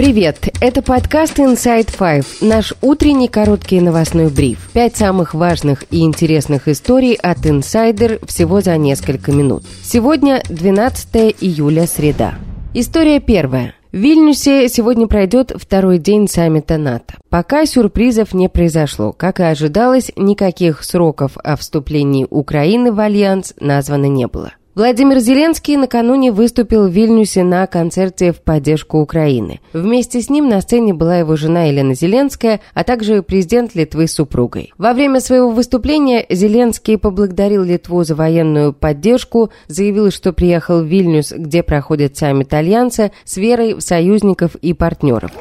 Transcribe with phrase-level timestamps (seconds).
[0.00, 0.48] Привет!
[0.62, 4.70] Это подкаст Inside Five, наш утренний короткий новостной бриф.
[4.72, 9.62] Пять самых важных и интересных историй от Insider всего за несколько минут.
[9.82, 12.36] Сегодня 12 июля, среда.
[12.72, 13.74] История первая.
[13.92, 17.16] В Вильнюсе сегодня пройдет второй день саммита НАТО.
[17.28, 19.12] Пока сюрпризов не произошло.
[19.12, 24.52] Как и ожидалось, никаких сроков о вступлении Украины в Альянс названо не было.
[24.76, 29.60] Владимир Зеленский накануне выступил в Вильнюсе на концерте в поддержку Украины.
[29.72, 34.12] Вместе с ним на сцене была его жена Елена Зеленская, а также президент Литвы с
[34.12, 34.72] супругой.
[34.78, 41.32] Во время своего выступления Зеленский поблагодарил Литву за военную поддержку, заявил, что приехал в Вильнюс,
[41.32, 45.32] где проходит саммит Альянса, с верой в союзников и партнеров.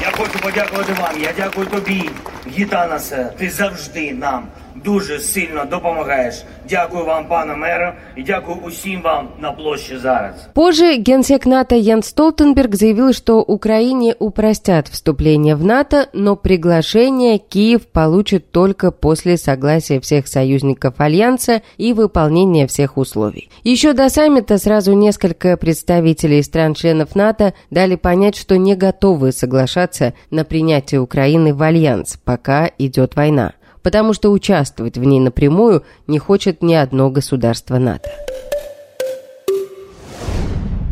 [0.00, 1.22] Я хочу подякувати вам.
[1.22, 2.10] Я дякую тобі,
[2.58, 3.32] Гітанасе.
[3.38, 4.48] Ти завжди нам
[4.85, 6.43] дуже сильно допомагаєш.
[6.69, 10.49] Дякую вам, пане мере, і дякую усім вам на площі зараз.
[10.53, 17.85] Позже генсек НАТО Ян Столтенберг заявил, что Украине упростят вступление в НАТО, но приглашение Киев
[17.85, 23.49] получит только после согласия всех союзников Альянса и выполнения всех условий.
[23.63, 30.43] Еще до саммита сразу несколько представителей стран-членов НАТО дали понять, что не готовы соглашаться на
[30.43, 36.62] принятие Украины в Альянс, пока идет война потому что участвовать в ней напрямую не хочет
[36.62, 38.10] ни одно государство НАТО.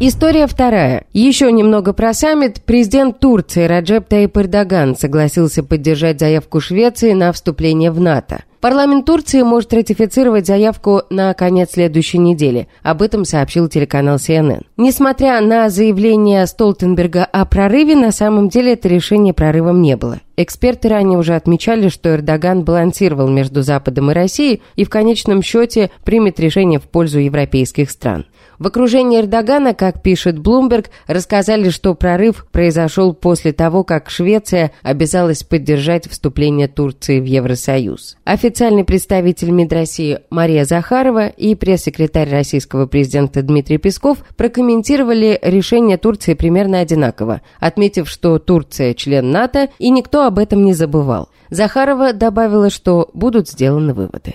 [0.00, 1.06] История вторая.
[1.12, 2.62] Еще немного про саммит.
[2.62, 8.44] Президент Турции Раджеп Таип Эрдоган согласился поддержать заявку Швеции на вступление в НАТО.
[8.60, 12.68] Парламент Турции может ратифицировать заявку на конец следующей недели.
[12.84, 14.66] Об этом сообщил телеканал CNN.
[14.76, 20.20] Несмотря на заявление Столтенберга о прорыве, на самом деле это решение прорывом не было.
[20.40, 25.90] Эксперты ранее уже отмечали, что Эрдоган балансировал между Западом и Россией и в конечном счете
[26.04, 28.24] примет решение в пользу европейских стран.
[28.60, 35.42] В окружении Эрдогана, как пишет Bloomberg, рассказали, что прорыв произошел после того, как Швеция обязалась
[35.42, 38.16] поддержать вступление Турции в Евросоюз.
[38.24, 46.34] Официальный представитель МИД России Мария Захарова и пресс-секретарь российского президента Дмитрий Песков прокомментировали решение Турции
[46.34, 51.28] примерно одинаково, отметив, что Турция член НАТО и никто об этом не забывал.
[51.50, 54.34] Захарова добавила, что будут сделаны выводы.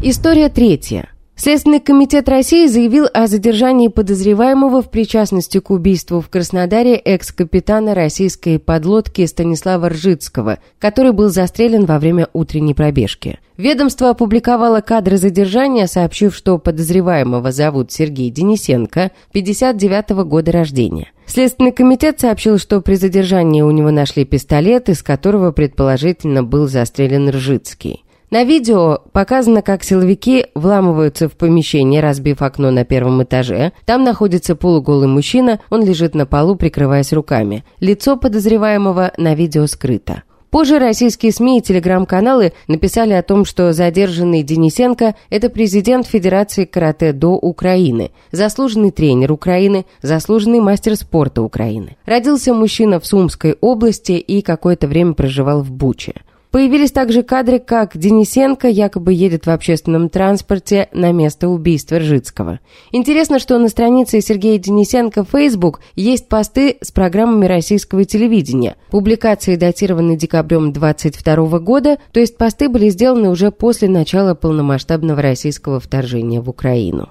[0.00, 1.11] История третья.
[1.34, 8.58] Следственный комитет России заявил о задержании подозреваемого в причастности к убийству в Краснодаре экс-капитана российской
[8.58, 13.40] подлодки Станислава Ржицкого, который был застрелен во время утренней пробежки.
[13.56, 21.12] Ведомство опубликовало кадры задержания, сообщив, что подозреваемого зовут Сергей Денисенко, 59 -го года рождения.
[21.26, 27.30] Следственный комитет сообщил, что при задержании у него нашли пистолет, из которого предположительно был застрелен
[27.30, 28.04] Ржицкий.
[28.32, 33.72] На видео показано, как силовики вламываются в помещение, разбив окно на первом этаже.
[33.84, 37.62] Там находится полуголый мужчина, он лежит на полу, прикрываясь руками.
[37.78, 40.22] Лицо подозреваемого на видео скрыто.
[40.48, 47.32] Позже российские СМИ и телеграм-каналы написали о том, что задержанный Денисенко– это президент Федерации карате-до
[47.32, 51.98] Украины, заслуженный тренер Украины, заслуженный мастер спорта Украины.
[52.06, 56.14] Родился мужчина в Сумской области и какое-то время проживал в Буче.
[56.52, 62.60] Появились также кадры, как Денисенко якобы едет в общественном транспорте на место убийства Ржицкого.
[62.92, 68.76] Интересно, что на странице Сергея Денисенко в Facebook есть посты с программами российского телевидения.
[68.90, 75.80] Публикации датированы декабрем 22 года, то есть посты были сделаны уже после начала полномасштабного российского
[75.80, 77.08] вторжения в Украину.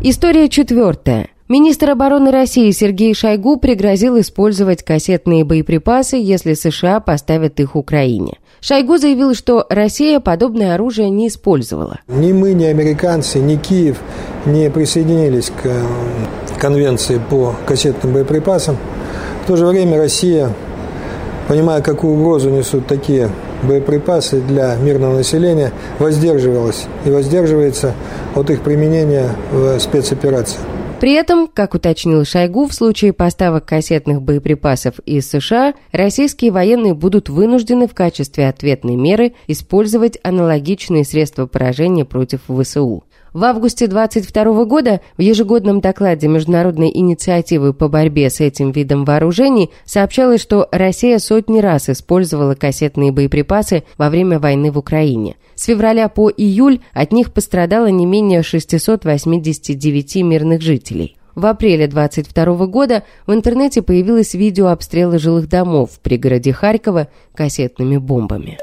[0.00, 1.30] История четвертая.
[1.52, 8.38] Министр обороны России Сергей Шойгу пригрозил использовать кассетные боеприпасы, если США поставят их Украине.
[8.62, 12.00] Шойгу заявил, что Россия подобное оружие не использовала.
[12.08, 13.98] Ни мы, ни американцы, ни Киев
[14.46, 15.82] не присоединились к э,
[16.58, 18.78] конвенции по кассетным боеприпасам.
[19.44, 20.48] В то же время Россия,
[21.48, 23.28] понимая, какую угрозу несут такие
[23.62, 27.92] боеприпасы для мирного населения, воздерживалась и воздерживается
[28.34, 30.62] от их применения в спецоперациях.
[31.02, 37.28] При этом, как уточнил Шойгу, в случае поставок кассетных боеприпасов из США, российские военные будут
[37.28, 43.02] вынуждены в качестве ответной меры использовать аналогичные средства поражения против ВСУ.
[43.32, 49.70] В августе 22 года в ежегодном докладе Международной инициативы по борьбе с этим видом вооружений
[49.86, 55.36] сообщалось, что Россия сотни раз использовала кассетные боеприпасы во время войны в Украине.
[55.54, 61.16] С февраля по июль от них пострадало не менее 689 мирных жителей.
[61.34, 67.96] В апреле 22 года в интернете появилось видео обстрела жилых домов в пригороде Харькова кассетными
[67.96, 68.58] бомбами.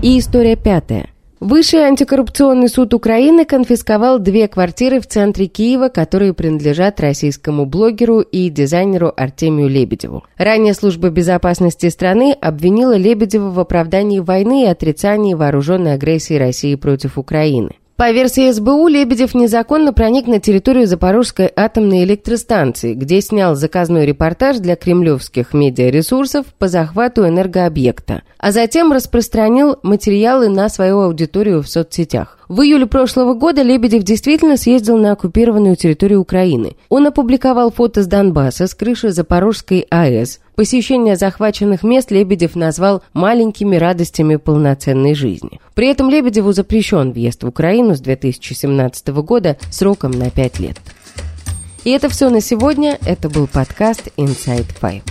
[0.00, 1.10] И история пятая.
[1.40, 8.50] Высший антикоррупционный суд Украины конфисковал две квартиры в центре Киева, которые принадлежат российскому блогеру и
[8.50, 10.22] дизайнеру Артемию Лебедеву.
[10.36, 17.16] Ранее служба безопасности страны обвинила Лебедева в оправдании войны и отрицании вооруженной агрессии России против
[17.16, 17.79] Украины.
[18.00, 24.56] По версии СБУ, Лебедев незаконно проник на территорию Запорожской атомной электростанции, где снял заказной репортаж
[24.56, 32.39] для кремлевских медиаресурсов по захвату энергообъекта, а затем распространил материалы на свою аудиторию в соцсетях.
[32.50, 36.74] В июле прошлого года Лебедев действительно съездил на оккупированную территорию Украины.
[36.88, 40.40] Он опубликовал фото с Донбасса, с крыши Запорожской АЭС.
[40.56, 45.60] Посещение захваченных мест Лебедев назвал маленькими радостями полноценной жизни.
[45.74, 50.76] При этом Лебедеву запрещен въезд в Украину с 2017 года сроком на 5 лет.
[51.84, 52.98] И это все на сегодня.
[53.06, 55.02] Это был подкаст Inside Five.